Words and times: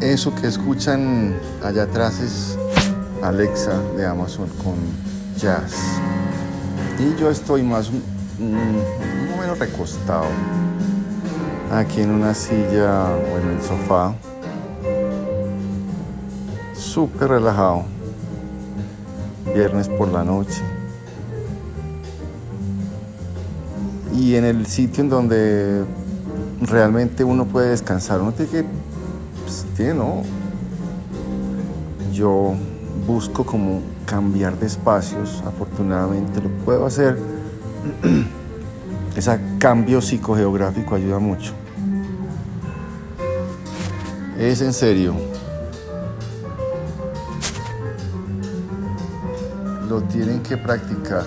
Eso 0.00 0.32
que 0.32 0.46
escuchan 0.46 1.34
allá 1.60 1.82
atrás 1.82 2.20
es 2.20 2.56
Alexa 3.20 3.82
de 3.96 4.06
Amazon 4.06 4.48
con 4.62 4.76
jazz. 5.36 5.74
Y 7.00 7.20
yo 7.20 7.28
estoy 7.28 7.64
más 7.64 7.90
mm, 7.90 9.34
o 9.34 9.40
menos 9.40 9.58
recostado 9.58 10.26
aquí 11.72 12.02
en 12.02 12.10
una 12.10 12.32
silla 12.32 13.08
o 13.08 13.38
en 13.38 13.56
el 13.56 13.62
sofá. 13.62 14.14
Súper 16.74 17.30
relajado. 17.30 17.84
Viernes 19.52 19.88
por 19.88 20.08
la 20.08 20.22
noche. 20.22 20.62
Y 24.14 24.36
en 24.36 24.44
el 24.44 24.66
sitio 24.66 25.02
en 25.02 25.10
donde 25.10 25.84
realmente 26.60 27.24
uno 27.24 27.46
puede 27.46 27.70
descansar, 27.70 28.20
uno 28.20 28.32
tiene 28.32 28.50
que, 28.50 28.64
pues, 29.48 29.94
¿no? 29.94 30.22
Yo 32.12 32.54
busco 33.06 33.44
como 33.44 33.80
cambiar 34.04 34.58
de 34.58 34.66
espacios, 34.66 35.42
afortunadamente 35.46 36.40
lo 36.40 36.48
puedo 36.64 36.86
hacer. 36.86 37.18
Ese 39.16 39.40
cambio 39.58 40.00
psicogeográfico 40.00 40.94
ayuda 40.94 41.18
mucho. 41.18 41.52
Es 44.38 44.60
en 44.60 44.72
serio. 44.72 45.14
Lo 49.88 50.02
tienen 50.02 50.42
que 50.42 50.56
practicar. 50.56 51.24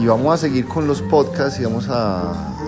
Y 0.00 0.06
vamos 0.06 0.32
a 0.32 0.36
seguir 0.38 0.66
con 0.66 0.86
los 0.86 1.02
podcasts 1.02 1.60
y 1.60 1.64
vamos 1.64 1.86
a... 1.90 2.59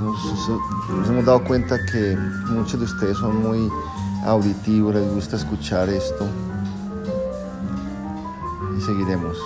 Nos, 0.00 1.08
hemos 1.08 1.24
dado 1.26 1.44
cuenta 1.44 1.78
que 1.84 2.16
muchos 2.48 2.80
de 2.80 2.86
ustedes 2.86 3.18
son 3.18 3.42
muy 3.42 3.70
auditivos, 4.24 4.94
les 4.94 5.06
gusta 5.12 5.36
escuchar 5.36 5.90
esto. 5.90 6.26
Y 8.76 8.80
seguiremos. 8.80 9.36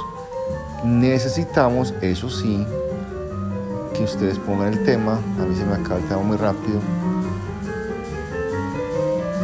Necesitamos, 0.84 1.92
eso 2.02 2.30
sí, 2.30 2.64
que 3.94 4.04
ustedes 4.04 4.38
pongan 4.38 4.74
el 4.74 4.84
tema. 4.84 5.14
A 5.14 5.44
mí 5.44 5.56
se 5.56 5.64
me 5.64 5.74
acaba 5.74 5.98
el 5.98 6.06
tema 6.06 6.22
muy 6.22 6.36
rápido. 6.36 6.80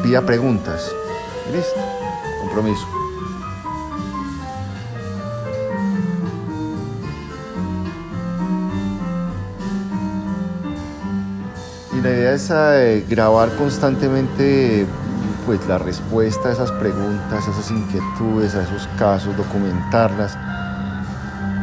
Pida 0.03 0.23
preguntas. 0.23 0.95
Listo. 1.53 1.81
Compromiso. 2.41 2.87
Y 11.93 12.01
la 12.01 12.11
idea 12.11 12.33
es 12.35 12.51
eh, 12.51 13.05
grabar 13.09 13.51
constantemente 13.57 14.87
pues 15.47 15.67
la 15.67 15.79
respuesta 15.79 16.49
a 16.49 16.53
esas 16.53 16.71
preguntas, 16.73 17.49
a 17.49 17.51
esas 17.51 17.71
inquietudes, 17.71 18.55
a 18.55 18.63
esos 18.63 18.87
casos, 18.99 19.37
documentarlas 19.37 20.37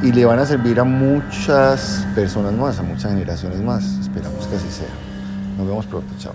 y 0.02 0.12
le 0.12 0.26
van 0.26 0.40
a 0.40 0.46
servir 0.46 0.80
a 0.80 0.84
muchas 0.84 2.06
personas 2.14 2.54
más, 2.54 2.80
a 2.80 2.84
muchas 2.84 3.12
generaciones 3.12 3.62
más. 3.62 3.84
Esperamos 4.00 4.46
que 4.48 4.56
así 4.56 4.70
sea. 4.70 4.88
Nos 5.58 5.68
vemos 5.68 5.86
pronto, 5.86 6.14
chao. 6.20 6.34